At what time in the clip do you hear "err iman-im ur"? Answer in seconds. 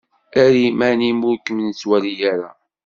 0.41-1.37